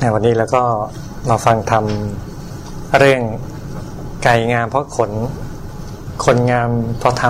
[0.00, 0.62] ในวันนี้แล้วก็
[1.30, 3.22] มาฟังทำเรื่อง
[4.24, 5.10] ไก่งามเพราะขน
[6.24, 7.24] คนงามเพราะท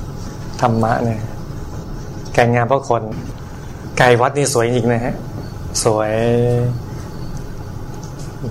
[0.00, 1.20] ำธรรมะเนี่ย
[2.34, 3.02] ไก่งามเพราะขน
[3.98, 5.14] ไก่วัดนี่สวยจริงนะฮะ
[5.84, 6.12] สวย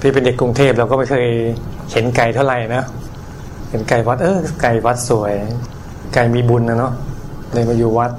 [0.01, 1.27] พี่เป็นเด็กกรุงเทพเราก็ไม่เคย
[1.91, 2.83] เห็นไก่เท่าไหร่นะ
[3.69, 5.33] เห็นไก่วัด เออไก่วัดสวย
[6.13, 6.93] ไก่มีบุญนะเนาะ
[7.53, 8.11] เลยมาอยู่วัด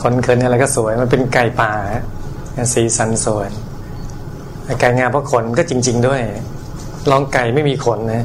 [0.00, 1.72] ขนเขินอะไรก็สวย มันเป็นไก่ป่า
[2.74, 3.48] สีสันสวย
[4.80, 6.20] ไก่งาเพราะขนก็จริง ๆ ด้วย
[7.10, 8.24] ลองไก่ไม่มีขนนะ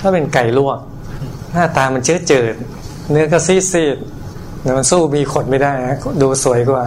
[0.00, 0.78] ถ้าเป็นไก่ลวก
[1.52, 2.54] หน้าตามันเจือเจิด
[3.10, 3.96] เนื้อก็ซีดซีด
[4.78, 6.84] มันสู้มีขนไม่ได้นะดูสวยกว่า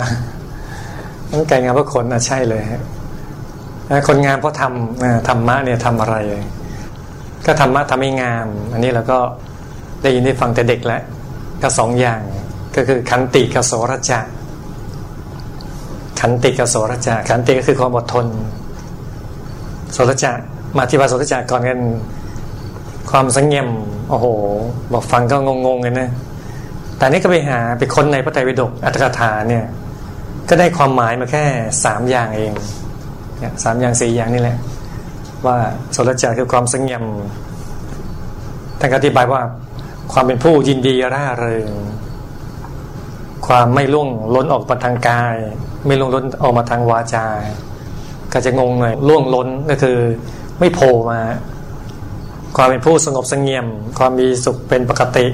[1.31, 2.81] ต้องไก่งามเพราะขนอะใช่เลยฮะ
[4.07, 6.15] คนงามเพราะทำธรรมะเนี่ยทำอะไร
[7.45, 9.19] ก็ธรรมะทำให้งาม อันนี้เราก็
[10.01, 11.01] ได้ยินได้ฟังแต่เด็กแล้ว
[11.61, 12.21] ก็สองอย่าง
[12.75, 14.19] ก็คือขันติกับโสรจะ
[16.19, 18.25] ขันติกับโสรจะขันติก็คือความอดทน
[19.95, 20.31] สรจะ
[20.77, 21.79] มาที่ว่าโสรจะก่อนกัน
[23.11, 23.67] ความสังเงม
[24.09, 24.25] โอ้โห
[24.93, 25.35] บอกฟังก็
[25.65, 26.09] งงๆกันนะ
[26.97, 29.65] แต่นี่ก็ไปหาไปค้นในพระไตรปิฎกอัตถกถาเนี่ย
[30.49, 31.43] ก็ได้ความหมายมาแค่
[31.85, 32.51] สามอย่างเอง
[33.39, 34.57] เนี่ยสามอย่างสี่อย่างนี่แหละ
[35.45, 35.57] ว่า
[35.93, 37.03] โสรจะคือความสังเงม
[38.79, 39.41] ท่านอธิบายว่า
[40.13, 41.69] ความเป็นผู้ยินดีร่าเริง
[43.47, 45.35] ความไม่ล่วงล้นออกมาทางกาย
[45.85, 47.27] ไม่ล่วงล้นออกมาทางวาจา
[48.33, 49.97] ก็จะงงหน่อยล่วงล้นก็คือ
[50.59, 51.19] ไม่โผล่มา
[52.55, 53.65] ความเป็นผู้สงบสงเงียม
[53.99, 55.25] ความมีสุขเป็นปกติ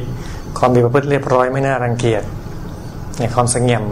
[0.60, 2.24] ความมีประพฤติเรียบร้อยไม่น่ารังเกียจ
[3.18, 3.84] เนี่ยความสงเงียม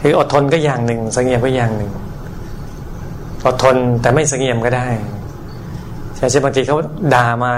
[0.00, 1.92] คืออดทนก็อย่างหนึ่งสงเงียมก็อย่างหนึ่ง
[3.46, 4.86] อดทนแต่ไม่สงเงียมก็ได้
[6.16, 6.76] ใช่ใช่บางทีเขา
[7.14, 7.54] ด่ามา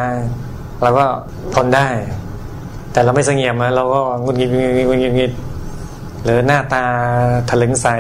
[0.83, 1.05] เราก็
[1.55, 1.89] ทนได้
[2.93, 5.33] แต่เราไม่สงเงียมเราก็งุนงิดงุนงิดงุนงิด
[6.25, 6.83] หรือหน้าตา
[7.49, 7.97] ถลึงใส่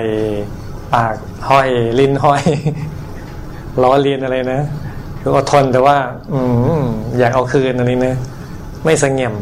[0.94, 1.14] ปาก
[1.50, 1.68] ห้อย
[2.00, 2.42] ลิ้นห้อย
[3.82, 4.60] ล้อเลียนอะไรนะ
[5.20, 5.96] คืออดทนแต่ว่า
[6.32, 6.40] อื
[6.80, 6.84] ม
[7.18, 8.14] อยากเอาคืนอันนี้นะ
[8.84, 9.34] ไม่สงเงียม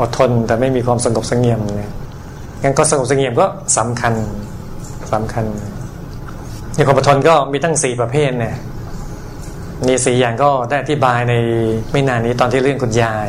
[0.00, 1.92] อดทนแต่ไม่มีความสงบสงเงียมเนี่ย
[2.62, 3.46] งั้นก็สงบสงเงียมก็
[3.78, 4.14] สำคัญ
[5.12, 5.44] สำคัญ
[6.74, 8.54] ในความอดทนก็มีตั้งสี่ประเภทเนี่ย
[9.86, 11.34] มีสี่อย่างก็ได้อธิบายใน
[11.92, 13.28] ไม่นานนี้ตอนที่เรื่องคุณยาย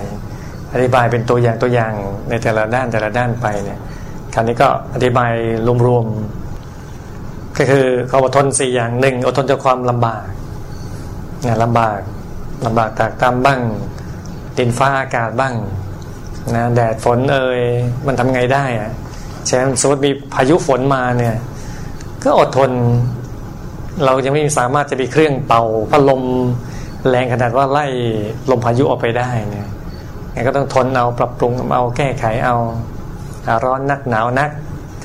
[0.73, 1.93] อธิบายเป็นตัวอย่างตัวอย่าง
[2.29, 3.79] ในแต่ละด้านแต่ละด้านไปเนี่ย
[4.33, 5.31] คราวนี้ก็อธิบาย
[5.87, 6.42] รวมๆ
[7.57, 10.25] ก็คือเขาอดทนสี่อย่างหนึ่งอดทนจากความลำบาก
[11.45, 11.99] นี่ยลำบาก
[12.65, 13.59] ลำบากตากตามบ้าง
[14.57, 15.53] ดินฟ้าอากาศบ้าง
[16.55, 17.59] นะแดดฝนเอ่ย
[18.05, 18.91] มันทำไงได้อะ
[19.47, 21.35] เช่นสมมติมีพายุฝนมาเนี่ย
[22.23, 22.71] ก็อดทน
[24.05, 26.21] เรายังไม่สามารถจะมีเครื่องเป่าพัดลม
[27.09, 27.85] แรงขนาดว่าไล่
[28.51, 29.67] ลมพายุออกไปได้เนี่ย
[30.47, 32.55] ก็ต้องทนเอาปรับปรุงเอาแก้ไขเอา
[33.63, 34.49] ร้อนนักหนาวนัก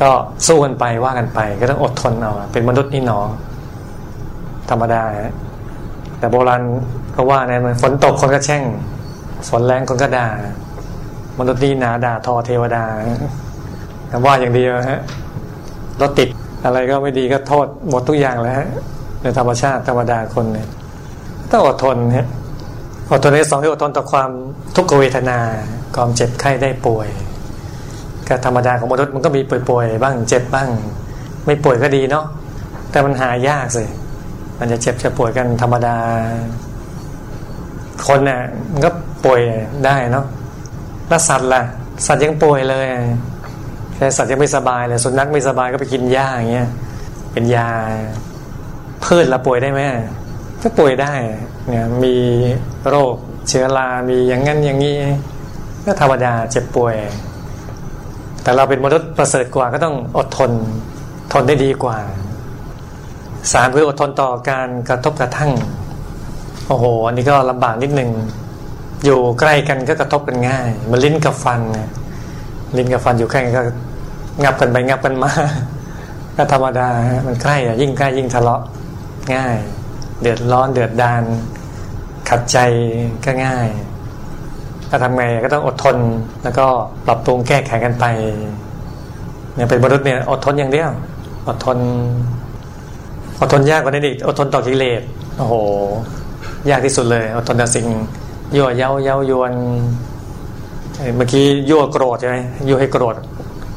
[0.00, 0.10] ก็
[0.46, 3.18] สู้กันไปว่ากันไป ก็ต้องอดทนเอาเป็นมนุษย์นี่หนอ
[4.70, 5.02] ธรรมดา
[6.18, 6.62] แต่โบราณ
[7.16, 8.62] ก็ว่าเนี่ยมันฝนตกคนก็แช่ง
[9.48, 10.28] ฝนแรงคนก็ด่า
[11.38, 12.84] มนุษย์นี่หนาด่าทอเทวดา
[14.08, 15.00] แต่ว่าอย่างเดียวฮะ
[16.00, 16.28] รถติด
[16.64, 18.68] อะไรก็ไม่ดีก็โทษหมดทุกอย่างแล้วฮะ
[19.22, 20.68] ในธรรมชาติธรรมดาคนเนี่ย
[21.50, 22.26] ต้องอดทนฮะ
[23.12, 24.30] อดทนในสองที่อดทนต่อความ
[24.76, 25.38] ทุกขเวทนา
[25.96, 27.08] ความเจ็บไข้ได้ป่วย
[28.28, 30.68] ก็ธรรมดาของมนุษย์มันก็มีป่วยๆบ้างเจ็บบ้าง
[31.46, 32.24] ไม่ป่วยก็ดีเนาะ
[32.90, 33.84] แต่มันหายากสิ
[34.58, 35.96] มันจะเจ็บจะป่วยกันธรรมดา
[38.06, 38.40] คนเนี่ย
[38.72, 38.90] มันก็
[39.24, 39.40] ป่วย
[39.84, 40.26] ได้เนาะ
[41.08, 41.62] แล้วสัตว์ล่ะ
[42.06, 42.86] สัตว์ยังป่วยเลย
[43.96, 46.68] แต่สัตว์ยังไม่สบายเลยสุนัขไม่สบายก็ไปกินหญ้าอย่างเงี้ย
[47.32, 47.70] เป็นยา
[49.04, 49.80] พืชละป่วยได้ไหม
[50.62, 51.12] ก็ป่วยได้
[51.68, 52.16] เนี่ยมี
[52.88, 53.14] โรค
[53.48, 54.96] เชื้อรา มีอย่างงั้นอย่างนี้
[55.84, 56.94] ก็ธรรมดาเจ็บป่วย
[58.48, 60.50] แต่เราเป็นมนุษย์ประเสริฐกว่าก็ต้องอดทน
[61.32, 61.96] ทนได้ดีกว่า
[63.52, 65.50] สามคืออดทนต่อการกระทบกระทั่ง
[66.66, 68.10] โอ้โห อันนี้ก็ลำบากนิดหนึ่ง
[69.04, 71.60] อยู่ใกล้กันก็กระทบกันง่ายมันลิ้นกับฟัน
[72.76, 73.62] ลิ้นกับฟันอยู่ใกล้กันก็
[74.42, 75.30] งับกันไปงับกันมา
[76.36, 76.88] ก็ธรรมดา
[77.26, 78.62] มันใกล้อะยิ่งใกล้ยิ่งทะเลาะ
[79.34, 79.56] ง่าย
[80.20, 81.22] เดือดร้อนเดือดดาน
[82.28, 82.58] ขัดใจ
[83.24, 83.68] ก็ง่าย
[84.90, 85.96] ถ้าทำไงก็ต้องอดทน
[86.42, 86.66] แล้วก็
[87.06, 88.04] ปรับปรุงแก้ไขกันไป
[89.54, 90.90] เนี่ยเป็นมนุษย์เนี่ยอดทนอย่างเดียว
[91.48, 91.78] อดทน
[93.40, 95.02] อดทนยากกว่านี้อีกอดทนต่อกิเลส
[95.38, 95.54] โอ้โห
[96.70, 97.86] ยากที่สุดเลยอดทนต่อสิ่ง
[98.56, 99.52] ยั่วเย้าเย้ายวน
[101.16, 102.36] เมื่อกี้ยั่วโกรธใช่ไหม
[102.68, 103.16] ยั่วให้โกรธ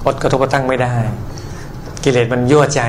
[0.05, 0.93] อดกระทบกระทั่งไม่ได้
[2.03, 2.81] กิเลสมันยั่วใจ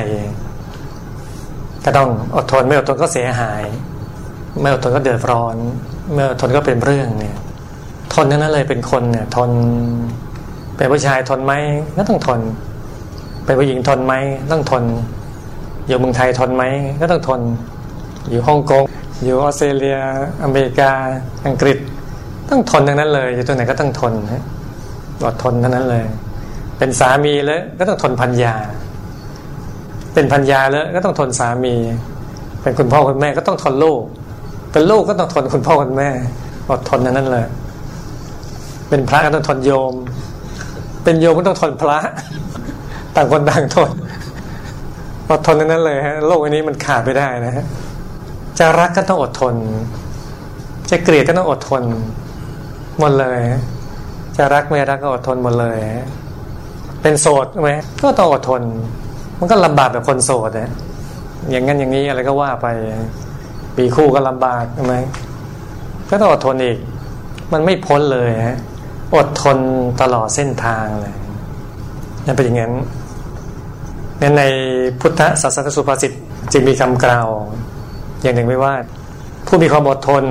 [1.84, 3.62] ก็ต้องอดทนไม่อดทนก็เสียหาย
[4.60, 5.56] ไม่อดทนก็เดือดร้อน
[6.12, 7.36] เมื่อทนก็เป็นเรื่องเนี่ย
[8.14, 9.50] ทนนั้นเลยเป็นคนเนี่ย ทน
[10.76, 11.52] เป็นผู้ชายทนไหม
[11.96, 12.40] ก็ต้องทน
[13.44, 14.14] เป็นผู้หญิงทนไหม
[14.52, 14.84] ต้องทน
[15.86, 16.64] อยู่เมืองไทยทนไหม
[17.00, 17.40] ก็ต้องทน
[18.30, 18.82] อยู่ฮ่องกง
[19.22, 19.98] อยู่ออสเตรเลีย
[20.44, 20.90] อเมริกา
[21.46, 21.78] อังกฤษ
[22.50, 24.42] ต้องทนทั้งนั้นเลยอยู่ตรงไหนก็ต้องทนฮะ
[25.26, 26.04] อดทนทั้งนั้นเลย
[26.78, 28.54] เป็นสามีแล้วก็ต้องทนพันยา
[30.14, 31.74] เป็นพันยาแล้วก็ต้องทนสามี
[32.62, 34.02] เป็นคุณพ่อคุณแม่ก็ต้องทนลูก
[34.72, 36.08] เป็นลูกก็ต้องทนคุณพ่อคุณแม่
[36.70, 37.46] อดทนทั้งนั้นเลย
[38.94, 39.94] เป็นพระก็ต้องทนโยม
[41.04, 41.98] เป็นโยมก็ต้องทนพระ
[43.16, 43.90] ต่างคนต่างทน
[45.30, 47.64] อดทนนั้นเลยฮะโลกอันนี้มันขาดไม่ได้นะฮะ
[48.58, 49.54] จะรักก็ต้องอดทน
[50.90, 51.82] จะเกลียดก็ต้องอดทน
[52.98, 53.40] หมดเลย
[54.36, 55.78] จะรักไม่รักก็อดทนหมดเลย
[57.02, 57.70] เป็นโสดไหม
[58.02, 58.62] ก็ต้องอดทน
[59.38, 60.70] มันก็ลำบากแบบคนโสดนะ
[61.50, 62.66] อย่างนั้นอย่างนี้อะไรก็ว่าไป
[63.76, 64.94] ปีคู่ก็ลำบากใช่ไหม
[66.10, 66.78] ก็ต้องอดทนอีก
[67.52, 68.58] มันไม่พ้นเลยฮะ
[69.14, 69.58] อดทน
[70.00, 71.14] ตลอดเส้นทางเลย
[72.26, 72.74] นั่นเป็นอย่างนั้น
[74.38, 74.42] ใน
[75.00, 76.12] พุทธศาสนสุภาษิต
[76.52, 77.28] จึงมีคำกล่าว
[78.22, 78.74] อย่างหนึ่งไว้ว่า
[79.46, 80.24] ผู้มีความอดทน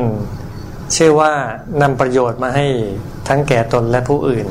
[0.96, 1.32] ชื่อว่า
[1.82, 2.68] นำประโยชน์มาให้
[3.28, 4.48] ทั้งแก่ตนและผู้อื่น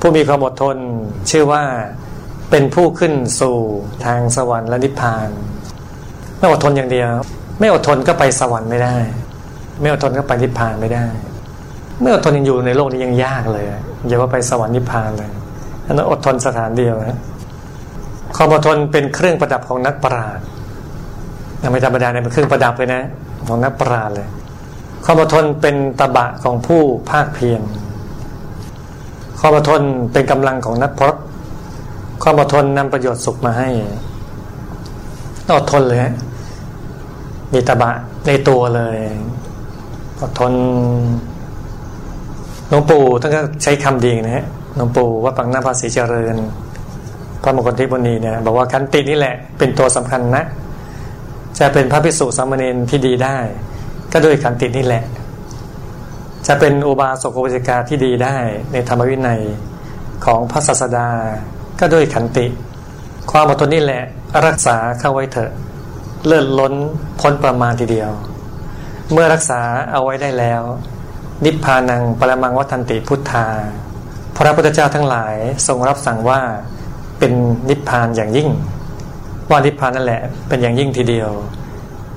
[0.00, 0.76] ผู้มีความอดทน
[1.30, 1.64] ชื่อว่า
[2.50, 3.56] เป็นผู้ขึ้นสู่
[4.04, 5.28] ทางสวรรค์และนิพพาน
[6.38, 7.10] ไม่อดทนอย่างเดียว
[7.60, 8.96] ไม่อดทนก็ไปสวรรค์ไม่ได้
[9.80, 11.06] ไม่อดทนก็ไปนิพพานไม่ได้
[12.00, 13.64] ไม่อดทนยังอยู่ในโลกนี้ยังยากเลย
[14.06, 15.30] อย่าว่าไปสวรรค์นิพพานเลย
[15.86, 17.18] อันนั้นอดทนสถานเดียวนะ
[18.36, 20.44] ความอดทนเป็นเครื่องประดับของนักปราชญ์
[21.72, 23.02] ไม่ธรรมดาเนี่ยเป็นเครื่องประดับเลยนะ
[23.48, 24.28] ของนักปราชญ์เลย
[25.04, 27.62] ความอดทนเป็นตบะของผู้ภาคเพียร
[29.40, 29.82] ความอดทน
[30.12, 31.14] เป็นกำลังของนักพรต
[32.22, 33.68] ความอดทนนำประโยชน์สุขมาให้
[35.56, 36.14] อดทนเลยฮะ
[37.52, 37.90] มีตบะ
[38.26, 38.98] ในตัวเลย
[40.20, 40.52] อดทน
[42.70, 44.44] หลวงปู่ท่านก็ใช้คำดีนะฮะ
[44.76, 46.36] หลวงปู่ว่าปังหน้าภาษีเจริญ
[47.42, 50.44] พระมงคลเทพนีเนี่ยบอกว่าขันตินี่แหละเป็นตัวสำคัญนะ
[51.58, 53.36] จะเป็นพระภิกษุสามเณรที่ดีได้
[54.12, 55.04] ก็ด้วยขันตินี่แหละ
[56.46, 58.36] จะเป็นอุบาสกอุบาสิกาที่ดีได้
[58.72, 59.40] ในธรรมวินัย
[60.24, 61.08] ของพระศาสดา
[61.80, 62.46] ก็ด้วยขันติ
[63.30, 64.04] ความอดทนนี่แหละ
[64.46, 65.50] รักษาเข้าไว้เถอะ
[66.26, 66.74] เลื่อนล้น
[67.20, 68.10] พ้นประมาณทีเดียว
[69.12, 69.60] เมื่อรักษา
[69.92, 70.62] เอาไว้ได้แล้ว
[71.44, 73.46] นิพพานังปรมังวัฏันติพุทธา
[74.36, 75.34] พระพุทธเจ้าทั้งหลาย
[75.66, 76.40] ทรงรับสั่งว่า
[77.18, 77.32] เป็น
[77.68, 78.48] นิพพานอย่างยิ่ง
[79.50, 81.30] ว่านิพพานนั่นแหละเป็นอย่างยิ่งทีเดียว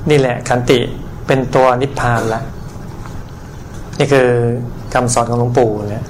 [0.10, 0.80] นี่แหละขันติ
[1.28, 2.42] เป็นตัวนิพพานละ
[4.00, 4.28] นี่คือ
[4.94, 6.06] คำสอนของหลวงปู่เนี่ย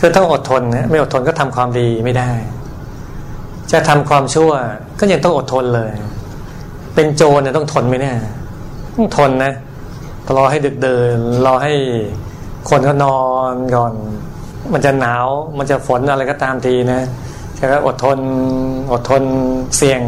[0.00, 2.30] คือต้องอดทนนะไม่อดทนก็ทำความดีไม่ได้
[3.72, 4.52] จะทำความชั่ว
[4.98, 5.92] ก็ยังต้องอดทนเลย
[6.94, 8.16] เป็นโจรเนี่ยต้องทนไหมเนี่ย
[8.96, 9.52] ต้องทนนะ
[10.36, 11.16] รอให้ดึกเดิน
[11.46, 11.74] รอให้
[12.68, 13.22] คนก็นอ
[13.52, 13.92] นก่อน
[14.72, 15.26] มันจะหนาว
[15.58, 17.02] มันจะฝนอะไรก็ตามทีนะ
[17.56, 18.18] แค่อดทน
[18.92, 19.22] อดทน
[19.76, 20.00] เสี่ยง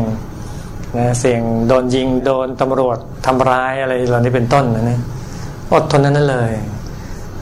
[0.99, 5.01] นะเสี่ยงโดนยิงโดนตำรวจทำร้ายอะไรเหล่านี้เป็นต้นนะนะ
[5.75, 6.53] อดทนนั้นเลย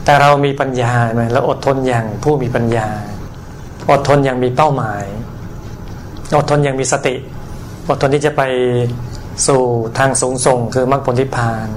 [0.05, 2.87] แต่เรามีปัญญาไหมเราอดทนอย่างผู้มีปัญญา
[3.91, 5.03] อดทนอย่างมีเป้าหมาย
[6.37, 7.15] อดทนอย่างมีสติ
[7.89, 8.41] อดทนที่จะไป
[9.47, 9.61] สู่
[9.97, 11.67] ทางสูงส่งคือมรรคผลนิพพาน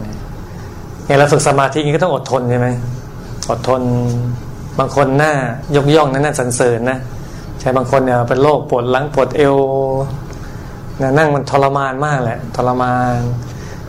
[1.08, 2.69] อย่างเราฝึกสมาธินี้ก็ต้องอดทนใช่ไหม
[3.50, 3.82] อดทน
[4.78, 5.32] บางคนหน้า
[5.76, 6.99] ยกย่องนะหน้าสรรเสริญนะ
[7.60, 9.56] ใช่บางคนเนี่ยเป็นโรคปวดหลังปวดเอว
[11.00, 13.19] นะนั่งมันทรมานมากแหละทรมาน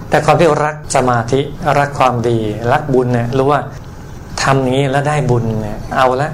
[0.10, 1.42] แต่ความที่รักสมาธิ
[1.80, 2.38] รักความดี
[2.72, 3.62] รักบุญเนี่ยรู้ว่า
[4.42, 6.32] ทำอย่างนี้แล้วได้บุญเนี่ยเอาละ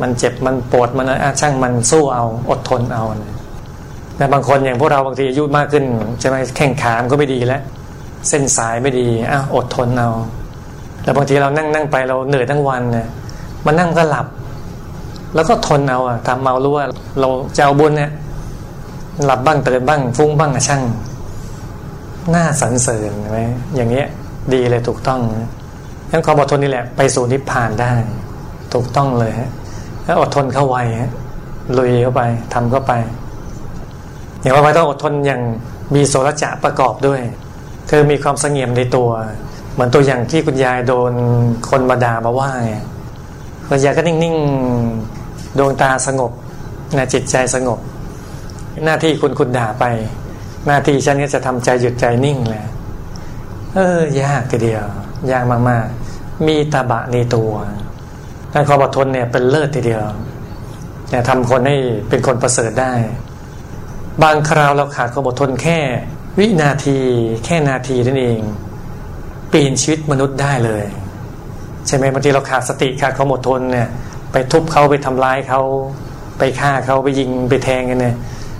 [0.00, 3.04] มันเจ็บมันปวดมันอาช่างมันสู้เอาอดทนเอา
[4.16, 5.84] แต่บางคนอย่างพวกเราบางทีอายุมากขึ้น
[6.20, 7.62] ใช่ไหมแข่งขามก็ไม่ดีแล้ว
[8.28, 10.10] เส้นสายไม่ดีอ้าวอดทนเอา
[11.02, 13.08] แต่บางทีเรานั่งนั่งไปเราเหนื่อยทั้งวันเนี่ย
[13.66, 14.26] มันนั่งก็หลับ
[15.34, 16.86] แล้วก็ทนเอาอะทำเมารู้ว่า
[17.20, 18.10] เราจะเอาบุญเนี่ย
[19.24, 20.82] หลับบ้างตื่นบ้าง ฟุ้งบ้างอะช่าง
[22.30, 23.38] หน้าสันเสริญไหม
[23.76, 24.06] อย่างเงี้ย
[24.54, 25.20] ดีเลยถูกต้อง
[26.10, 27.92] งั้นความอดทนนี่แหละ ไปสู่นิพพานได้
[28.74, 29.50] ถูกต้องเลยฮะ
[30.04, 31.10] แล้วอดทนเข้าไว้ฮะ
[31.78, 32.22] ลุยเข้าไป
[32.54, 32.92] ทำเข้าไป
[34.40, 35.40] อย่างว่าไปต้องอดทนอย่าง
[35.94, 37.20] มีโสรจะประกอบด้วย
[37.94, 39.10] คือมีความสงเงียมในตัว
[39.72, 41.12] เหมือนตัวอย่างที่คุณยายโดน
[41.70, 42.74] คนมาด่ามาว่าไง
[43.68, 46.32] คุณยายก็นิ่งๆดวงตาสงบ
[46.96, 47.78] นะจิตใจสงบ
[48.84, 49.84] หน้าที่คุณคุณด่าไป
[50.66, 52.66] หน้าที่ฉันก็จะทำใจหยุดใจนิ่งแหละ
[53.74, 53.78] เอ
[54.16, 54.84] อ ยากทีเดียว
[55.30, 57.52] ยากมากๆ มีตาบะในตัว
[58.52, 60.02] การความอดทนเนี่ยเป็นเลิศทีเดียว
[61.10, 61.76] เนี่ยทำคนให้
[62.08, 62.92] เป็นคนประเสริฐได้
[64.22, 65.80] บางคราวเราขาดความอดทนแค่
[66.38, 66.98] วินาที
[67.44, 68.40] แค่นาทีนั่นเอง
[69.48, 70.84] เปลี่ยนชีวิตมนุษย์ได้เลย
[71.86, 73.88] ใช่ไหมบางทีเราขาดสติขาดความอดทนเนี่ย
[74.32, 75.60] ไปทุบเขาไปทำร้ายเขา
[76.38, 78.16] ไปฆ่าเขาไปยิงไปแทงกันเนี่ย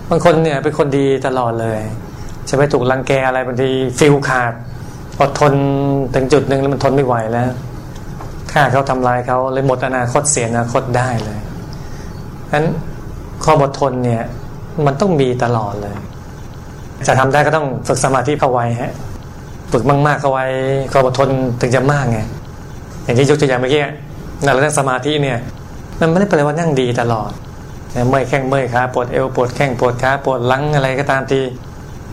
[0.09, 1.79] บางคนเนี่ยเป็นคนดีตลอดเลย
[2.49, 4.53] จะไปถูกรังแกอะไรบางทีฟิลขาด
[5.21, 5.53] อดทน
[6.15, 7.49] ถึงจุดหนึ่งแล้วมันทนไม่ไหวแล้ว
[8.51, 11.39] ฆ่าเขาทำลายเขาเลยหมดอนาคตเสียอนาคตได้เลย
[12.49, 12.65] ฉะนั้น
[13.43, 14.23] ความอดทนเนี่ย
[14.85, 15.95] มันต้องมีตลอดเลย
[17.07, 18.93] จะทำได้ก็ต้องฝึกสมาธิเข้าไว้ฮะ
[19.71, 20.45] ฝึกมากๆเข้าไว้
[20.91, 21.29] ความอดทน
[21.61, 22.19] ถึงจะมากไง
[23.03, 23.81] อย่างที่ยกตัวอย่างเมื่อกี้
[24.43, 25.37] นั่นเรื่องสมาธิเนี่ย
[25.99, 27.31] มันไม่ได้แปลว่านั่งดีตลอด
[28.09, 31.39] เมื่อยแข้งเมื่อยขาปวดเอวปวดแข้งปวดขาปวดหลังอะไรก็ตามที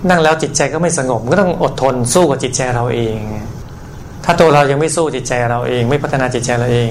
[0.09, 3.19] นั่งแล้วจิตใจก็ไม่สงบก็ต้องอดทนสู้กับจิตใจเราเอง
[4.25, 6.89] ถ้าตัวเรายังไม่สู้จิตใจเราเอง ไม่พัฒนาจิตใจเราเอง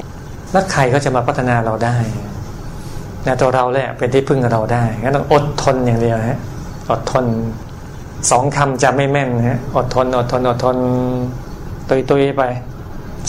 [0.51, 1.97] แล้วใครก็จะมาพัฒนาเราได้
[3.27, 6.39] นะตัวเราแหละเป็นที่พึ่งเราได้งั้นต้องอดทนอย่างเดียวฮะ
[6.91, 7.25] อดทน
[8.31, 10.77] สองคำจะไม่แม่นฮะอดทน อดทน อดทน
[11.89, 12.43] ตุยตุยไป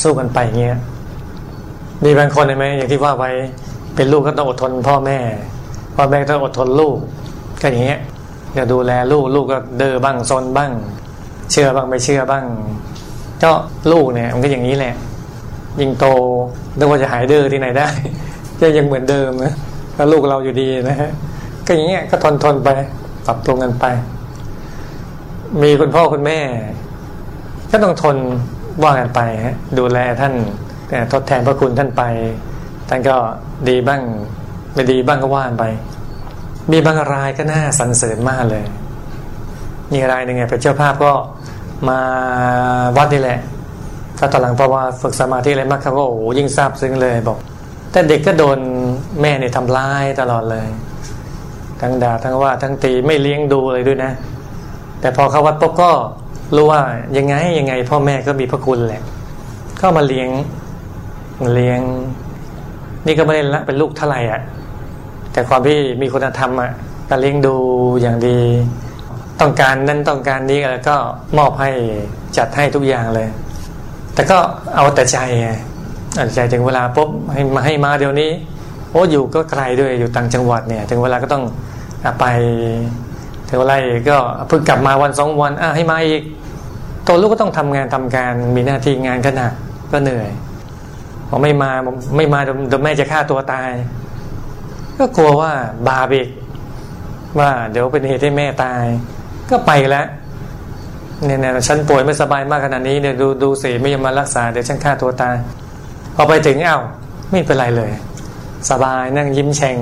[0.03, 0.79] สู้กันไปเงี้ย
[2.05, 3.31] มีบางคนเห็นไหมอย่างที่ว่าไว้
[3.95, 5.19] เป็นลูกก็ต้องอดทน พ่อแม่
[5.97, 6.97] พ่อแม่ต้องอดทนลูก
[7.63, 8.01] ก็อย่างเงี้ย
[8.57, 10.73] จะดูแลลูกลูกก็เดือบ้างซนบ้าง
[11.51, 12.45] เชื่อบ้างไม่เชื่อบ้าง
[13.43, 13.51] ก็
[13.93, 14.95] ลูกเนี่ยมันก็อย่างนี้แหละ
[15.81, 16.07] ยิ่งโต
[16.79, 17.89] นึกว่าจะหายเดือที่ไหนได้
[18.61, 19.55] ก็ยังเหมือนเดิมนะ
[19.97, 21.11] ก็ลูกเราอยู่ดีนะฮะ
[21.67, 22.69] ก็อย่างเงี้ยก็ทนทนไป
[23.27, 23.85] ปรับตัวกันไป
[25.63, 26.41] มีคุณพ่อคุณแม่
[27.71, 28.17] ก็ต้องทน
[28.85, 30.35] ว่ากันไปฮะดูแลท่าน
[30.89, 32.03] แต่ทดแทนพระคุณท่านไป
[32.89, 33.17] ท่านก็
[33.69, 34.03] ดีบ้าง
[34.75, 35.65] ไม่ดีบ้างก็ว่านไป
[36.73, 38.65] มีบางรายก็น่าสรรเสริญมากเลย
[39.93, 41.13] มีรายหนึ่งไงเป็นเจ้าภาพก็
[41.89, 42.01] มา
[42.97, 43.41] วัดนี่แหละ
[44.19, 47.39] ถ้าตอนหลังเพอว่าฝึกสมาธิอะไรมากเขาก็โอ้ยิ่งทราบซึ้งเลยบอก
[47.93, 48.59] แต่เด็กก็โดน
[49.21, 50.69] แม่เนี่ยทำร้ายตลอดเลย
[51.81, 54.13] ทั้งด่าทั้งว่าทั้งตีไม่เลี้ยงดูเลยด้วยนะ
[55.01, 55.91] แต่พอเข้าวัดปุ๊บก็
[56.57, 56.81] รู้ว่า
[57.17, 59.03] ยังไงยังไง พ่อแม่ก็มีพระคุณแหละ
[59.81, 60.29] ก็มาเลี้ยง
[61.55, 61.81] เลี้ยง
[63.07, 64.41] นี่ก็ไม่ได้ละเป็นลูกเท่าไหร่อะ
[65.33, 66.71] แต่ความที่มีคุณธรรมอะ
[67.09, 67.55] ก็เลี้ยงดู
[68.01, 68.39] อย่างดี
[69.41, 70.97] ต้องการนั้นต้องการนี้แล้วก็
[71.39, 71.71] มอบให้
[72.37, 73.29] จัดให้ทุกอย่างเลย
[74.15, 74.39] แต่ก็
[74.75, 75.49] เอาแต่ใจไง
[76.35, 78.31] ใจถึงเวลาปุ๊บให้มาให้มาเดี๋ยวนี้
[78.91, 81.45] โอ้อยู่ก็ไกลด้วยอยู่ต่างจังหวัดเนี่ย ถึงเวลาก็ต้อง
[82.21, 82.25] ไป
[83.51, 83.77] ถึงเวลา
[84.11, 84.17] ก็
[84.49, 86.23] เพิ่งกลับมาวันสองวันอะให้มาอีก
[87.07, 89.53] ตัวลูกก็ต้องทำงานทำการมีหน้าที่งานก็หนัก
[89.93, 90.31] ก็เหนื่อย
[91.29, 91.71] พอไม่มา
[92.17, 93.71] ไม่มาเดี๋ยวแม่จะฆ่าตัวตาย
[94.99, 95.53] ก็กลัวว่า
[95.89, 96.29] บาปอีก
[97.39, 98.83] ว่าเดี๋ยวเป็นเหตุให้แม่ตาย
[99.51, 100.07] ก็ไปแล้ว
[101.25, 105.37] เนี่ยเนี่ยฉันป่วยไม่สบายมากขนาดนี้เนี่ยวดูดูสิไม่ยอมมารักษาเดี๋ยวฉันฆ่าตัวตาย
[106.17, 106.79] พอไปถึงเอ้า
[107.31, 107.91] ไม่เป็นไรเลย
[108.71, 109.79] สบายนั่งยิ้มแฉ่ง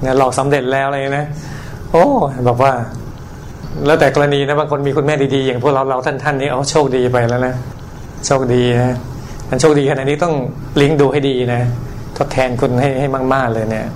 [0.00, 1.26] เนี่ยเราสำเร็จแล้วอะไรนะ
[1.92, 2.04] โอ้
[2.48, 2.72] บอกว่า
[3.86, 7.54] แล้วแต่กรณีนะบางคนมีคุณแม่ดีๆ อย่างพวกเราเราท่านท่านนี้เอาโชคดีไปแล้วนะ
[8.26, 8.96] โชคดีนะ
[9.48, 10.34] มันโชคดีขนาดนี้ต้อง
[10.80, 11.62] ลิงก์ดูให้ดีนะ
[12.18, 13.86] ทดแทนคุณให้ให้มาก ๆ เลยเนี่ย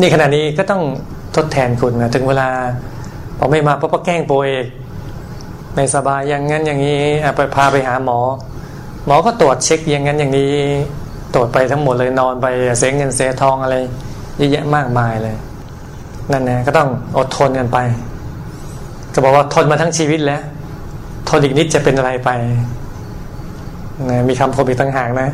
[0.00, 0.82] นี่ขณะนี้ก็ต้อง
[1.36, 2.48] ทดแทนคุณนะถึงเวลา
[3.38, 4.48] พอไม่มาปุ๊บก็แกล้งป่วย
[5.74, 7.02] ไม่สบายอย่างนั้นอย่างนี้
[7.36, 8.18] ไปพาไปหาหมอ
[9.06, 10.54] หมอก็ตรวจเช็คอย่างนั้นอย่างนี้
[11.34, 12.46] ตรวจไปทั้งหมดเลยนอนไป
[12.78, 13.76] เสียเงินเสียทองอะไร
[14.36, 15.36] เยอะแยะมากมายเลย
[16.32, 17.78] นั่นนะก็ต้องอดทนกันไป
[19.12, 20.42] ก็บอกว่าทนมาทั้งชีวิตแล้ว
[21.28, 22.30] ทนอีกนิดจะเป็นอะไรไป
[24.10, 25.28] นะมีคำคมอีกตั้งหางนะ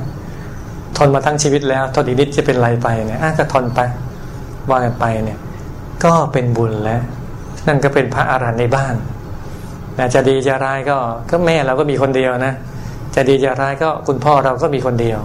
[0.99, 3.81] ทนมาทั้งชีวิตแล้ว ทนอีกนิดจะเป็นอะไรไปเนี่ยอะก็ทนไป
[4.71, 5.39] ว่ากันไปเนี่ย
[6.05, 7.01] ก็เป็นบุญแล้ว
[7.67, 8.95] นั่นก็เป็นพระอารหันต์ในบ้าน
[9.99, 10.97] นะจะดีจะร้ายก็
[11.31, 12.55] ก็แม่เราก็มีคนเดียวนะ
[13.15, 15.19] จะดีจะร้ายก็คุณพ่อเราก็มีคนเดียว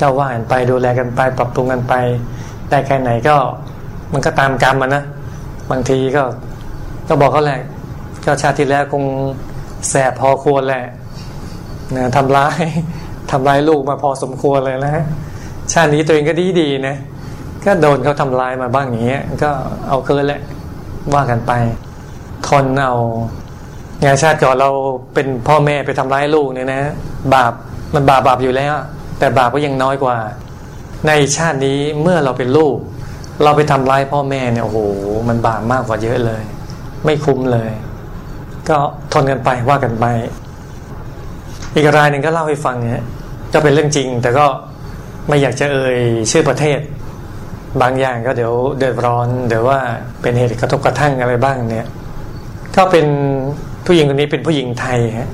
[0.00, 1.94] ก็ว่ากันไปดูแลกันไป ปรับปรุงกันไป
[2.70, 3.36] ได้แค่ไหนก็
[4.12, 5.04] มันก็ตามกรรมมันนะ
[5.70, 6.22] บางทีก็
[7.08, 7.60] ก็บอกเขาแหละ
[8.24, 9.04] ก็ชาติที่แล้วคง
[9.88, 10.84] แสบพอควรแหละ
[11.96, 12.60] นะทำร้าย
[13.30, 15.04] ทำร้ายลูกมาพอสมควรเลยนะ
[15.72, 16.96] ชาตินี้ตัวเองก็ดีดีนะ
[17.64, 19.50] ก็โดนเขาทำลายมาบ้างอย่างเงี้ยก็
[19.88, 20.40] เอาเคืนแหละ
[21.14, 21.52] ว่ากันไป
[22.48, 22.96] ทนเอา
[24.04, 24.70] งานชาติก่อนเรา
[25.14, 26.82] เป็นพ่อแม่ไปทำร้ายลูกเนี่ยนะ
[27.34, 27.52] บาป
[27.94, 28.74] มันบาปบาปอยู่แล้ว
[29.18, 30.16] แต่บาปก็ยังน้อยกว่า
[31.06, 32.76] ในชาตินี้เมื่อเราเป็นลูก
[33.42, 34.78] เราไปทำร้ายพ่อแม่เนี่ยโอ้โห
[35.28, 36.42] มันบาปมากกว่าเยอะเลย
[37.04, 37.70] ไม่คุ้มเลย
[38.68, 38.76] ก็
[39.12, 40.06] ทนกันไปว่ากันไป
[41.74, 43.04] อีกรายหนึ่งก็เล่าให้ฟังเนี่ย
[43.52, 44.46] ก็เป็นเรื่องจริง แต่ก็
[45.28, 45.98] ไม่อยากจะเอ่ย
[46.30, 46.80] ชื่อประเทศ
[47.82, 49.80] บางอย่างก็เดี๋ยวเดือดร้อนเดี๋ยวว่า
[50.22, 51.88] เป็นเหตุกระทบกระทั่งอะไรบ้างเนี่ย
[52.76, 53.06] ก็เป็น
[53.86, 55.30] ผู้หญิงคนนี้เป็นผู้หญิงไทยฮะ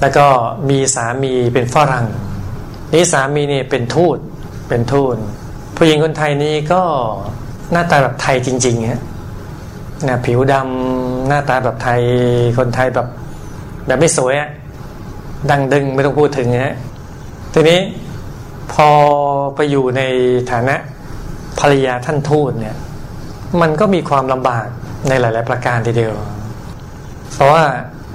[0.00, 0.26] แล้วก็
[0.70, 2.06] มีสามีเป็นฝรั่ง
[2.92, 4.18] นี่สามีเนี่ยเป็นทูต
[4.68, 5.16] เป็นทูต
[5.84, 6.82] ผู้หญิงคนไทยนี้ก็
[7.72, 9.02] หน้าตาแบบไทยจริงๆฮะ
[10.08, 12.00] นะผิวดำหน้าตาแบบไทย
[12.58, 13.06] คนไทยแบบ
[13.86, 14.50] แบบไม่สวยอะ
[15.50, 16.74] ดังดึงไม่ต้องพูดถึงนะ
[17.52, 17.78] ทีนี้
[18.72, 18.88] พอ
[19.56, 20.02] ไปอยู่ใน
[20.50, 20.76] ฐานะ
[21.60, 22.76] ภรรยาท่านทูตเนี่ย
[23.60, 24.66] มันก็มีความลำบาก
[25.08, 26.14] ในหลาย ๆ ประการทีเดียว
[27.34, 27.62] เพราะว่า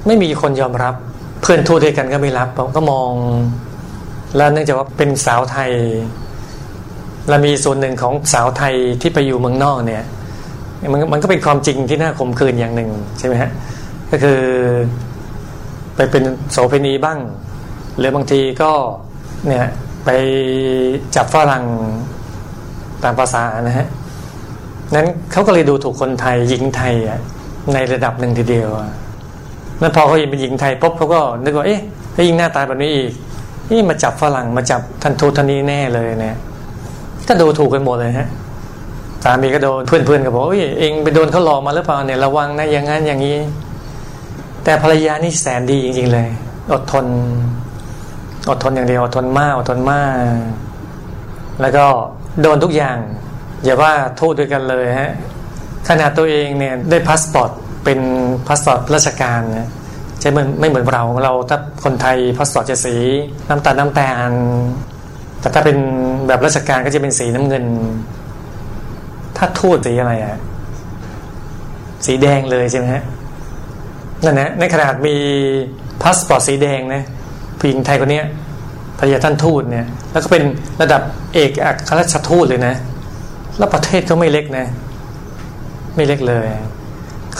[0.05, 0.95] ไม่มีคนยอมรับ
[1.41, 3.11] เพื่อนทูตด้วยกันก็ไม่รับก็มอง
[4.35, 5.71] แล้วเนื่องจากว่าเป็นสาวไทย
[7.27, 10.03] และมีส่วนหนึ่งของสาวไทยที่ไปอยู่เมืองนอกเนี่ย
[10.91, 13.51] มันมันก็เป็นความจริงที่น่าขมขื่นอย่างหนึ่งใช่ไหมฮะ
[14.11, 14.41] ก็คือ
[15.95, 17.19] ไปเป็นโสเภณีบ้าง
[17.97, 18.71] หรือบางทีก็
[19.47, 19.65] เนี่ย
[20.05, 20.09] ไป
[21.15, 21.65] จับฝรั่ง
[23.03, 23.87] ตามภาษานะฮะ
[24.95, 27.19] นั้นเขาก็เลยดูถูกคนไทยหญิงไทยอะ
[27.73, 28.69] ในระดับหนึ่งทีเดียว
[29.81, 31.81] นั้นพอเขาเห็นเป็นหญิงไทยปุ๊บเขาก็นึกว่าเอ๊ะ
[32.15, 33.11] ถ้ายิงหน้าตาแบบนี้อีก
[33.71, 36.37] นี่มาจับฝรั่งมาจับทันทูทันนี้แน่เลยเนี่ย
[37.29, 38.27] ก็ดูถูกกันหมดเลยฮะ
[39.23, 43.37] สามีก็โดนเพื่อนๆก็บอกเอ้ยเองไปโดนเขาหลอกมาหรือเปล่าเนี่ยระวังนะอย่างนั้นอย่างนี้
[44.63, 46.27] แต่ภรรยานี่แสนดีจริง ๆ เลย
[46.73, 47.05] อดทน
[48.49, 50.13] อดทนอย่างเดียวอดทนมากอดทนมาก
[51.61, 51.85] แล้วก็
[52.41, 52.97] โดนทุกอย่าง
[53.63, 55.11] อย่าว่าโทษด้วยกันเลยฮะ
[55.89, 57.49] ขนาดตัวเองเนี่ยได้พาสปอร์ต
[57.83, 57.99] เป็น
[58.47, 59.69] พาสปอร์ตราชการนะ
[60.19, 62.95] ใช่เหมือนไม่เหมือนเราเราถ้าคนไทยพาสปอร์ตจะสี
[63.49, 64.31] น้ำตาลน้ำตาล
[65.39, 65.77] แต่ถ้าเป็น
[66.27, 67.63] แบบราชการก็จะเป็นสีน้ำเงิน
[69.37, 70.37] ถ้าทูตสีอะไรอะ
[72.05, 73.03] สีแดงเลยใช่ไหมฮะ
[74.23, 75.15] นั่นนะในขนาดมี
[76.01, 77.01] พาสปอร์ตสีแดงนะ
[77.59, 78.21] ผู้หญิงไทยคนนี้
[78.99, 80.43] ภรรยาท่านทูตเนี่ย แล้วก็เป็น
[80.81, 81.01] ระดับ
[81.33, 82.75] เอกอัครราชทูตเลยนะ
[83.57, 84.65] แล้วประเทศก็ไม่เล็กนะ
[85.95, 86.47] ไม่เล็กเลย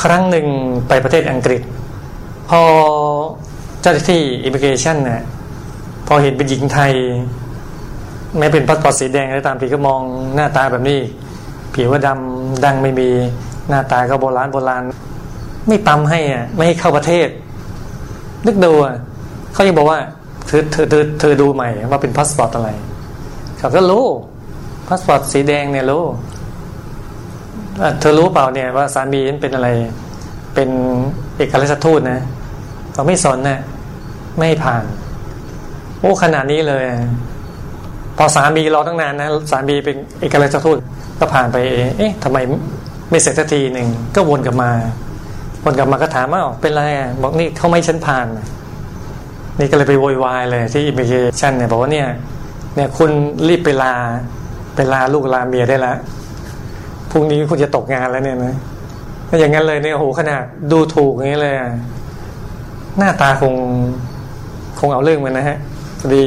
[0.02, 0.46] ครั้งหนึ่ง
[0.88, 1.62] ไปประเทศอังกฤษ
[2.50, 2.62] พอ
[3.82, 5.22] เจ้าหน้าที่ immigration เนี่ย
[6.08, 6.94] พอเห็นเป็นหญิงไทย
[8.38, 10.02] แม้เป็นพาสปอร์ตสีแดงก็ตามทีก็มอง
[10.36, 11.00] หน้าตาแบบนี้
[11.74, 13.10] ผิวว่าดำดั้งไม่มี
[13.70, 14.84] หน้าตาก็โบราณโบราณ
[15.68, 17.28] ไม่ปั๊มให้อะไม่ให้เข้าประเทศ
[18.46, 18.96] นึกดูอะ
[19.54, 20.00] เขายังบอกว่า
[20.48, 22.70] เธอเธอเธอเธอดูใหม่ว่าเป็นพาสปอร์ตอะไร
[23.60, 24.06] เขาก็รู้
[24.88, 26.04] พาสปอร์ตสีแดงเนี่ยรู้
[28.00, 29.68] เธอรู้เปล่าเนี่ยว่าสามีนเป็นอะไร
[30.54, 30.70] เป็น
[31.38, 32.22] เอกราชทูตนะ
[32.94, 33.60] เขาไม่สนนะ
[34.38, 34.84] ไม่ให้ผ่าน
[36.00, 36.84] โอ้ขนาดนี้เลย
[38.22, 40.78] พอสามีรอตั้งนานนะสามีเป็นเอกราชทูต
[41.20, 41.58] ก็ผ่านไป
[41.98, 42.38] เอ๊ะทำไม
[43.10, 44.72] ไม่เสร็จสักทีหนึ่งก็วนกลับมา
[45.64, 48.28] วนกลับมาก็ถามว่าเป็นไรอะบอกนี่เขาไม่ฉันผ่าน
[49.60, 52.08] นี่ก็เลยไปโวยวายเลยที่อิมเกชันเนี่ยบอกว่าเนี่ย
[52.76, 53.12] เนี่ยคุณ
[53.48, 53.94] รีบไปลา
[54.76, 55.98] ไปลาลูกลาเมียได้ล้ว
[57.12, 58.56] พรุ่งนี้คุณจะตกงานแล้วเนี่ยนะ
[59.30, 61.56] ถ้าอย่างนั้นเลยเนี่ยโหขนาดดูถูกอย่างนี้เลย
[62.98, 63.54] หน้าตาคง
[64.80, 65.58] คงเอาเรื่องมันนะฮะ
[66.00, 66.24] พอดี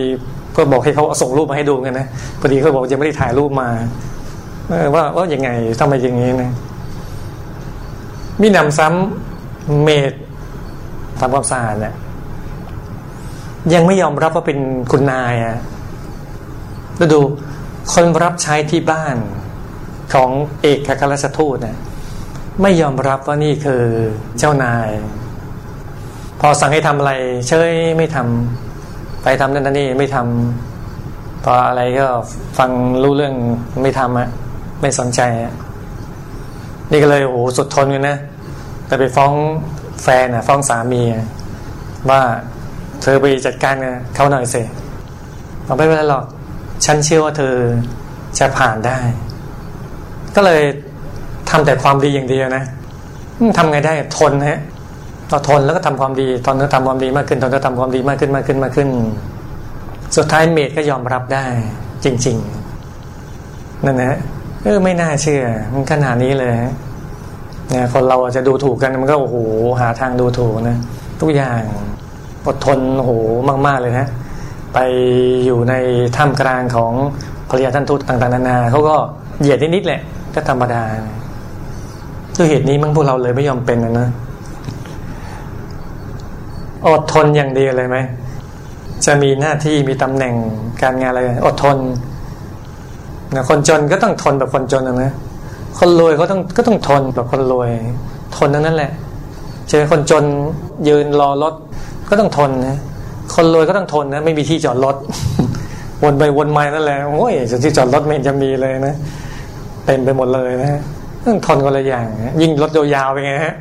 [0.57, 2.07] ก็บอกให้เขาส่งรูปมาให้ดูกันนะ
[2.41, 3.69] พอดีเขาบอกยังไม่ได้ถ่ายรูปมา
[4.95, 6.51] ว่าว่าอยังไงทำไมอย่างนี้นะ
[8.41, 10.13] มีนำซ้ำเมด
[11.21, 11.95] ทำความสะอาดเนี่ย
[13.75, 14.59] ยังไม่ยอมรับว่าเป็น
[14.91, 15.59] คุณนายอะ
[16.97, 17.21] แล้วดู
[17.93, 19.17] คนรับใช้ที่บ้าน
[20.15, 21.77] ของเอกอัครราชทูตเนี่ย
[22.63, 23.85] ไม่ยอมรับว่านี่คือ
[24.39, 24.89] เจ้านาย
[26.41, 27.13] พอสั่งให้ทำอะไร
[27.49, 28.72] เฉยไม่ทำ
[29.23, 32.07] ไปทำนั่นนี่ไม่ทำพออะไรก็
[32.59, 32.71] ฟัง
[33.03, 33.35] รู้เรื่อง
[33.83, 34.29] ไม่ทำอะ
[34.81, 35.53] ไม่สนใจอะ
[36.91, 38.17] นี่ก็เลยโอ้โหสุดทนกันนะ
[38.87, 39.33] แต่ไปฟ้อง
[40.03, 41.03] แฟนอะฟ้องสามี
[42.11, 42.21] ว่า
[43.03, 43.75] เธอไปจัดการ
[44.15, 44.63] เขาหน่อยสิ
[45.67, 46.25] บอกไม่เป็นไรหรอก
[46.85, 47.55] ฉันเชื่อว่าเธอ
[48.39, 48.99] จะผ่านได้
[50.37, 50.63] ก็เลย
[51.51, 52.65] ทำแต่ความดีอย่างเดียวนะ
[53.57, 54.61] ทำไงได้ทนฮะ
[55.33, 58.89] ต่อทนแล้วก็ทำความดีตอนนี้ทำความดีมากขึ้นตอนนี้ทำความดีมากขึ้นมากขึ้นมากขึ้น
[60.17, 61.45] สุดท้ายเมดก็ยอมรับได้
[62.05, 62.37] จริง
[63.11, 64.15] ๆ นั่นนะ
[64.63, 66.55] เออไม่น่าเชื่อ มันขนาดนี้เลย
[67.71, 69.37] เนี่ยคนเราจะดูถูกกันมันก็โอ้โห
[69.81, 70.77] หาทางดูถูกนะ
[71.21, 71.63] ทุกอย่าง
[72.47, 73.13] อดทนโอ้โห
[73.67, 74.07] มาก ๆ เลยนะ
[74.75, 74.79] ไป
[75.47, 75.75] อยู่ใน
[76.17, 76.93] ถ้ำกลางของ
[77.49, 78.97] ภรรยาท่านทูตต่าง ๆ นานาเขาก็
[79.41, 80.01] เหยียดนิดๆแหละ
[80.35, 80.83] ก็ธรรมดา
[82.39, 84.09] ด้วยเหตุนี้มั้งพวกเราเลยไม่ยอมเป็นนะ
[86.87, 87.99] อดทนอย่างเดียวเลยไหม
[89.07, 90.35] จะมีหน้าที่มีตำแหน่ง
[90.83, 91.77] การงานอะไร อดทน
[93.35, 95.13] นะคนจนก็ต้องทนแบบคนจนนะนะ
[95.79, 97.71] คนรวยเขาต้องก็ต้องทนแบบคนรวย
[98.37, 98.93] ทนนั้นนั่นแหละ
[99.71, 100.25] เจอคนจน
[100.89, 101.55] ยืนรอรถ
[102.09, 102.79] ก็ต้องทนนะ
[103.35, 104.97] คนรวยก็ต้องทนนะ ไม่มีที่จอดรถ
[106.03, 107.33] วนไปวนมานั่นแหละโอ้ย
[107.65, 108.95] ที่จอดรถไม่จะมีเลยนะ
[109.87, 110.81] เต็มไปหมดเลยนะ
[111.27, 112.07] ต้องทนคนละอย่าง
[112.41, 113.55] ยิ่งรถยาวๆไปไงฮะ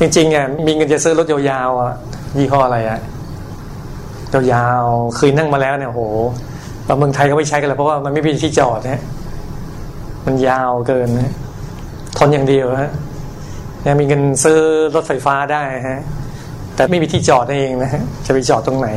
[0.00, 1.94] จริงๆอะมีเงินจะซื้อรถยาวๆอะ
[2.38, 3.00] ยี่ห้ออะไรอะ
[4.52, 6.02] ยาวๆเคืนนั่งมาแล้วเนี่ยโห
[6.86, 9.00] เราเมืองไทยก็ไม่ใช้กันแล้วเพราะว่ามันไม่มีที่จอดนะ
[10.26, 11.32] มันยาวเกินนะ
[12.18, 12.92] ทนอย่างเดียวฮะ
[13.86, 14.58] ยังมีเงินซื้อ
[14.94, 16.00] รถไฟฟ้าได้ฮะ
[16.74, 18.88] แต่ไม่มีที่จอดเองนะฮะจะไปจอดตรงไหน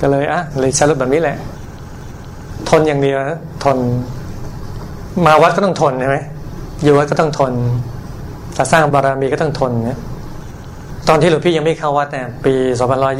[0.00, 1.36] ก็เลยอะเลยใช้รถแบบนี้แหละ
[2.70, 3.18] ทนอย่างเดียว
[3.64, 3.76] ทน
[5.26, 6.18] มาวัดก็ต้องทนใช่ไหม
[6.82, 7.52] อยู่วัดก็ต้องทน
[8.60, 9.98] ถ้าสร้างบารมีก็ต้องทนเนี่ย
[11.08, 12.54] ตอนที่หลวงพี่ยังไม่เข้าวัดเนี่ยปี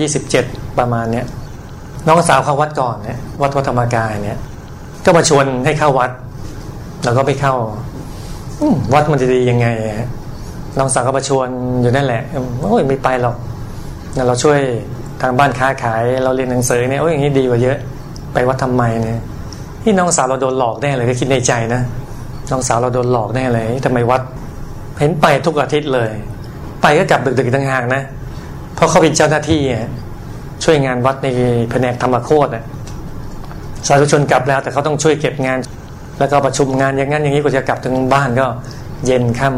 [0.07, 1.27] 2527ประมาณเนี้ย
[2.09, 4.39] น้องสาวเข้าวัดก่อนเนี่ยวัดวัดธรรมกายเนี่ย
[5.05, 6.11] ก็มาชวนให้เข้าวัด
[7.05, 7.55] เราก็ไปเข้า
[8.95, 9.67] วัดมันจะดียังไง
[10.79, 11.49] น้องสาวก็มาชวน
[11.83, 12.23] อยู่นั่นแหละ
[12.61, 13.37] โอ้ยไม่ไปหรอก
[14.27, 14.59] เราช่วย
[15.23, 17.79] ทางบ้านค้าขาย เราเรียนหนังสือเนี่ยโอ้ยอย่างนี้ดีกว่าเยอะ
[18.33, 19.21] ไปวัดทำไมเนี่ย
[19.83, 21.83] ที่น้องสาวเราโดนหลอกแน่เลยก็คิดในใจนะ
[22.51, 24.23] น้องสาวเราโดนหลอกแน่เลยทำไมวัด
[25.01, 26.11] เห็นไปทุกอาทิตย์เลย
[26.83, 28.03] ไปก็กลับดึกๆต่างหากนะ
[28.75, 29.63] เพราะเขาเป็นเจ้าหน้าที่
[30.65, 31.29] ช่วยงานวัดใน
[31.71, 32.51] แผนกธรรมโคตร
[33.87, 35.59] สาธุชนกลับแล้วแต่เขาต้องช่วยเก็บงาน
[36.19, 38.47] แล้วก็ประชุมงานอย่างนั้นอย่างนี้ก็จะกลับถึงบ้านก็
[39.07, 39.49] เย็นค่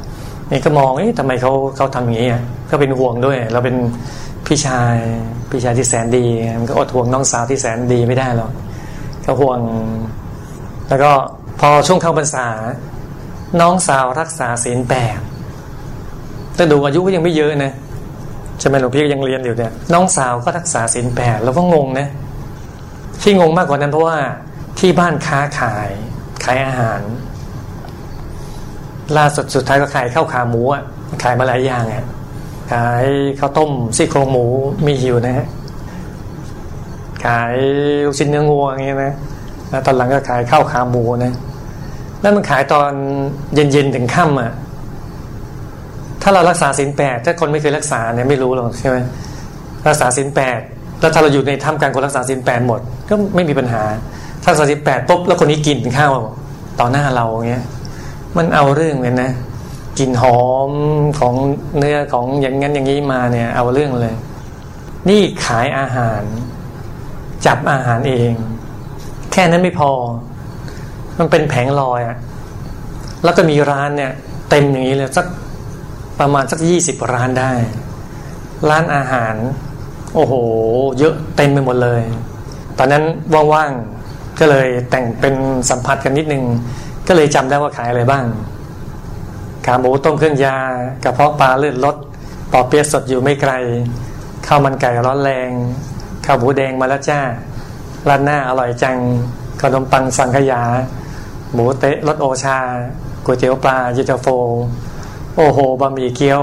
[0.00, 2.28] ำนี่ก็มองเอ๊ะทำไมเขาเขาทำอย่างนี้
[2.70, 3.76] ก็เป็นห่วงด้วย เราเป็น
[4.46, 4.96] พี่ชาย
[5.50, 6.26] พี่ชายที่แสนดี
[6.58, 8.50] มันก็อดห่วงน้องสาวที่แสนดีไม่ได้หรอก
[9.24, 9.60] ก็ห่วง
[10.88, 11.10] แล้วก็
[11.60, 12.46] พอช่วงเข้าพรรษา
[13.60, 15.18] น้องสาวรักษาศีลแปด
[16.56, 17.72] แต่ดูอายุก็ยังไม่เยอะนะ
[18.58, 22.08] ใช่ไหมหลวงพี่ก็ยังเรียนอยู่เนี่ยน้องสาวก็รักษาศีลแปดเราก็งงนะ
[23.22, 24.18] ที่งงมากกว่านั้นเพราะว่า
[24.78, 25.90] ที่บ้านค้าขาย
[26.44, 27.00] ขายอาหาร
[29.16, 30.82] ล่าสุดสุดท้ายก็ขายข้าวขาหมูอะ
[31.22, 32.04] ขายมาหลายอย่างอะ
[32.72, 33.04] ขาย
[33.38, 34.46] ข้าวต้มซี่โครงหมู
[34.86, 35.46] มีหิวนะฮะ
[37.24, 37.54] ขาย
[38.04, 39.14] ลูกชิ้นเนื้องัวอย่างเงี้ยนะ
[39.70, 41.34] แล้วตอนหลังก็ขายข้าวขาหมูนะ
[42.20, 42.92] แล้วมันขายตอน
[43.54, 44.52] เย็นๆถึงค่ำอะ
[46.22, 48.96] ถ้าเรารักษาศีลแปดถ้าคนไม่เคยรักษาเนี่ยไม่รู้หรอกใช่ไหม
[49.88, 50.60] รักษาศีลแปด
[51.00, 53.82] แล้วถ้าเราอยู่ในท่ามกลางคนรักษาศีลแปดหมด ก็ไม่มีปัญหา
[54.42, 56.12] ถ้ารักษาศีลแปดปุ๊บแล้วคนนี้กินข้าว
[56.80, 57.64] ต่อหน้าเราเงี้ย
[58.36, 59.30] มันเอาเรื่องเลยนะ
[59.98, 60.70] กลิ่นหอม
[61.20, 61.34] ของ
[61.78, 64.14] เนื้อของอย่างนั้นอย่างนี้มาเนี่ย เอาเรื่องเลย
[65.08, 66.22] นี่ขายอาหาร
[67.46, 68.32] จับอาหารเอง
[69.32, 69.90] แค่นั้นไม่พอ
[71.18, 72.18] มันเป็นแผงลอยอะ
[73.24, 74.12] แล้วก็มีร้านเนี่ย
[74.50, 75.26] เต็มอย่างนี้เลยสัก
[76.20, 77.52] ประมาณสักยี่สิบร้านได้
[78.70, 79.34] ร้านอาหาร
[80.14, 80.34] โอ้โห
[80.98, 82.02] เยอะเต็มไปหมดเลย
[82.78, 83.04] ตอนนั้น
[83.54, 85.34] ว่างๆก็เลยแต่งเป็น
[85.70, 86.44] สัมผัสกันนิดนึง
[87.08, 88.24] ก็เลยจำได้ว่าขายอะไรบ้าง
[89.66, 90.56] ขาหมูต้มเครื่องยา
[91.04, 91.96] กระเพาะปลาเลือดรส
[92.52, 93.52] ปอเปี๊ยะสดอยู่ไม่ไกล
[94.46, 95.50] ข้าวมันไก่ร้อนแรง
[96.24, 97.20] ข้าวหมูแดงมาแล้วจ้า
[98.08, 98.96] ร้านหน้าอร่อยจัง
[99.60, 100.62] ขนมปังสังขยา
[101.52, 102.58] หมูเตะรสโอชา
[103.24, 104.26] ก๋วยเตี๋ยวปลาเยจโฟ
[105.36, 106.42] โอ้โหบะหมี่เกี๊ยว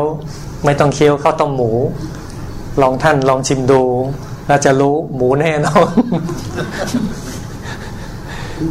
[0.63, 1.71] ไม่ต้องเคี้ยวข้าวต้มหมู
[2.81, 3.83] ลองท่านลองชิมดู
[4.47, 5.91] เราจะรู้หมูแน่นอน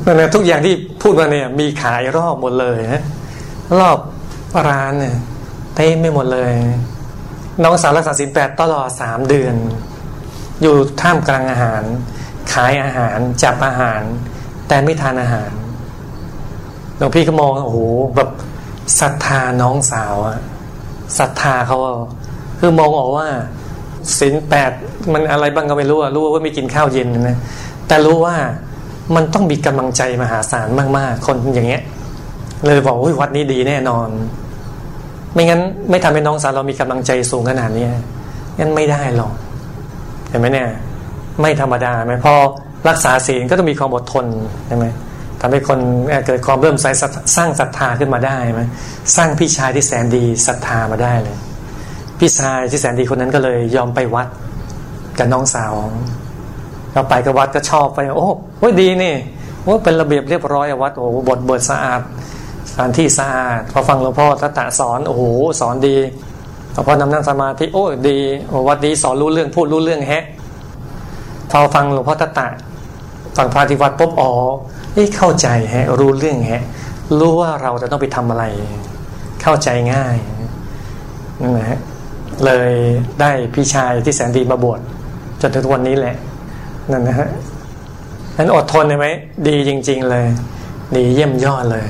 [0.04, 3.02] นั่นแหละทุกอย่างที่พูดมาเนี่ย มีขายรอบหมดเลยฮะ
[3.78, 3.98] รอบ
[4.68, 5.16] ร้านเนี่ย
[5.74, 6.52] เต็มไม่หมดเลย
[7.62, 9.54] น้องสาวรักษาสินแปดตลอดสามเดือน
[10.62, 11.82] อยู่ท่ามกลางอาหาร
[12.52, 14.02] ขายอาหารจับอาหาร
[14.68, 15.50] แต่ไม่ทานอาหาร
[16.96, 17.78] หลวงพี่ก็มองโอ้โห
[18.16, 18.28] แบบ
[19.00, 20.38] ศรัทธาน้องสาวอะ
[21.18, 21.78] ศรัทธาเขา
[22.60, 23.26] คือมองออกว่า
[24.18, 24.70] สินแปด
[25.12, 27.36] มันอะไรบ้างก็ไม่รู้อะรู้ว่าไม่กินข้าวเย็นนะ
[27.88, 28.34] แต่รู้ว่า
[29.14, 31.82] มันต้องมีกำลังใจมหาศาลมากๆ คนอย่างเงี้ย
[32.66, 34.08] เลยบอกว่าวัดนี้ดีแน่นอน
[35.34, 37.86] ไม่งั้นไม่ทำให้น้องสาวเรามีกำลังใจสูงขนาดนี้
[38.58, 39.32] งั้นไม่ได้หรอก
[40.28, 40.68] เห็นไหมเนี่ย
[41.40, 42.34] ไม่ธรรมดาไหมพอ
[42.88, 44.26] รักษาศีลก็ต้องมีความอดทน
[44.66, 44.86] ใช่ไหม
[45.46, 45.80] ทำให้คน
[46.26, 46.86] เกิดความเริ่มใส
[47.36, 48.62] สร้างศรัทธาขึ้นมาได้ไหม
[49.16, 51.36] สร้างพี่ชายที่แสนดีศรัทธามาได้เลย
[52.18, 54.28] พี่ชายที่แสนดีคนนั้นก็เลยยอมไปวัด
[55.18, 55.72] กับน้องสาว
[56.92, 59.14] เราไปกับวัดก็ชอบไป โอ้โหดีนี่
[59.66, 62.00] ว่าเป็นระเบียบเรียบร้อยวัดโอ้บทเบิดสะอาด
[62.70, 65.22] สถานที่สะอาดพอฟังหลวงพ่อทัตตะสอนโอ้โห
[65.60, 65.96] สอนดี
[66.72, 68.18] หลวงพ่อนำนั่งสมาธิโอ้ดี
[68.68, 70.24] วัดดีสอนรู้เรื่องพูดรู้เรื่องแฮะ
[71.50, 72.48] พอฟังหลวงพ่อทัตตะ
[73.36, 74.32] ฟังพระที่วัดปุ๊บอ๋อ
[75.16, 76.64] เข้าใจฮะรู้เรื่องฮะ
[77.18, 78.44] รู้ว่าเราจะต้องไปทำอะไร
[79.42, 80.16] เข้าใจง่าย
[81.40, 81.78] นั่นแหละ
[82.44, 82.70] เลย
[83.20, 84.80] ได้พี่ชายที่แสนดีมาบวช
[85.40, 86.16] จนถึงวันนี้แหละ
[86.92, 87.28] นั่นนะฮะ
[88.36, 89.06] นั้นอดทนได้ไหม
[89.48, 90.26] ดีจริง ๆ เลย
[90.96, 91.86] ดีเยี่ยมยอดเลย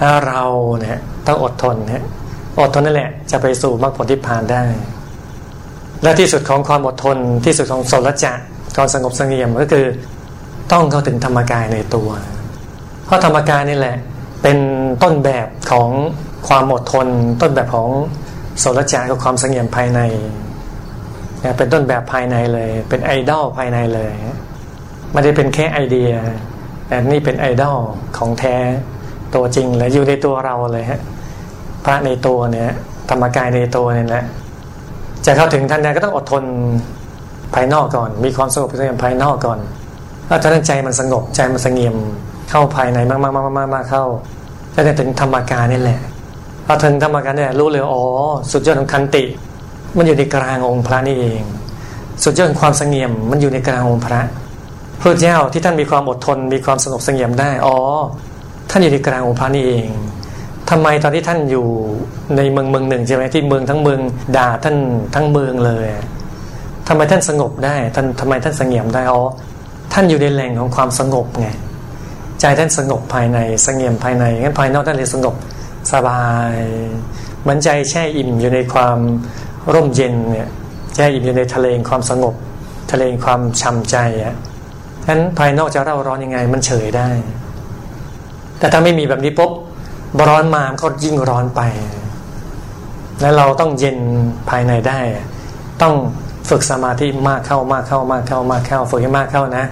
[0.00, 0.42] ถ้าเรา
[0.80, 2.02] เนี่ยต้องอดทนเนี่ย
[2.60, 4.62] อดทนนั่นแหละ จะไปสู่มรรคผลที่ผ่านได้
[6.02, 8.32] และที่สุดของความอดทนที่สุดของโสรจะ
[8.76, 9.84] ความสงบสงเงียมก็คือ
[10.72, 12.08] ต้องเข้าถึงธรรมกายในตัว
[13.04, 13.96] เพราะธรรมกายนี่แหละ
[14.42, 14.58] เป็น
[15.02, 15.90] ต้นแบบของ
[16.48, 17.06] ความอดทน
[17.42, 17.88] ต้นแบบของ
[18.60, 20.00] โสรจะกับความสงเงยมภายใน
[21.56, 24.10] เป็นต้นแบบภายในเลย เป็นไอดอลภายในเลย
[25.12, 26.12] ไม่ได้เป็นแค่ไอเดีย
[26.86, 27.78] แต่นี่เป็นไอดอล
[28.18, 28.56] ของแท้
[29.34, 31.00] ตัวจริงเลยอยู่ในตัวเราเลยฮะ
[31.84, 32.70] พระในตัวเนี่ย
[33.10, 34.24] ธรรมกายในตัวเนี่ยแหละ
[35.26, 36.44] จะเข้าถึงท่านนั้นก็ต้องอดทน
[37.54, 39.58] ภายนอกก่อน มีความสงบสงบภายนอกก่อน
[40.30, 41.96] แล้วถ้าใจมันสงบใจมันสงเงียม
[42.50, 43.18] เข้าภายในมา
[43.82, 44.04] กๆๆๆเข้า
[44.86, 46.00] จะถึงธรรมการนี่แหละ
[46.66, 48.04] พอถึงธรรมการเนี่ยรู้เลยอ๋อ
[48.52, 49.24] สุดยอดของคันติ
[49.96, 51.42] มันอยู่ในกลางองค์พระนี่เอง
[52.24, 54.20] สุดยอดของความสงเยมมันอยู่ในกลางองค์พระ
[55.00, 57.76] พระเจ้าที่ท่านมีความอดทนมีความสงบสงเยมได้อ๋อ
[58.70, 59.88] ท่านอยู่ในกลางองค์พระนี่เอง
[60.70, 61.66] ทำไมตอนที่ท่านอยู่
[62.36, 64.00] ในเมืองเมืองหนึ่งใช่ไหมที่เมืองทั้งเมือง
[64.36, 64.76] ด่าท่าน
[65.14, 65.86] ทั้งเมืองเลย
[66.88, 69.20] ทำไมท่านสงบได้ท่านทำไมท่านสงเยมได้อ๋อ
[69.92, 71.48] ท่านอยู่ในแหล่งของความสงบไง
[72.40, 75.34] ใจท่านสงบภายในสงเงียมภายในงั้นภายนอกท่านเลยสงบ
[75.92, 76.22] สบา
[76.54, 76.56] ย
[77.40, 78.98] เหมือนใจแช่อิ่มอยู่ในความ
[79.74, 80.48] ร่มเย็นเนี่ย
[80.94, 82.34] แช่อิ่มอยู่ในทะเลความสงบ
[82.90, 84.34] ทะเลความช่ำใจอะ
[85.04, 87.08] ฉะนั้นภายนอกจะเร่าร้อนยังไง มันเฉยได้
[88.58, 89.52] แต่ถ้าไม่มีแบบนี้ปุ๊บ
[90.28, 91.60] ร้อนมาก็ยิ่งร้อนไป
[93.20, 93.98] แล้วเราต้องเย็น
[94.50, 94.98] ภายในได้
[95.82, 95.94] ต้อง
[96.50, 99.64] ฝึกสมาธิมากเข้ามากเข้ามากเข้ามากเข้า ฝึกให้มากเข้านะ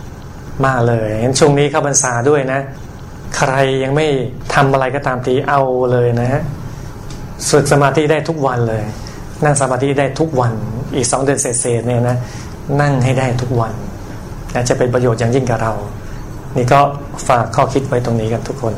[0.67, 2.61] มากเลยงั้นช่วงนี้เข้าพรรษาด้วยนะ
[3.37, 4.07] ใครยังไม่
[4.55, 5.61] ทำอะไรก็ตามทีเอา
[5.93, 6.43] เลยนะ
[7.51, 8.83] ฝึกสมาธิได้ทุกวันเลย
[9.45, 10.53] นั่งสมาธิได้ทุกวัน
[10.97, 11.47] อีกสองเดือนเศ
[11.81, 12.17] ษเนี่ยนะ
[12.81, 13.73] นั่งให้ได้ทุกวัน
[14.69, 15.73] จะเป็นประโยชน์อย่างยิ่งกับเรา
[16.57, 16.81] นี่ก็
[17.29, 18.75] ฝากข้อคิดไว้ตรงนี้กันทุกคน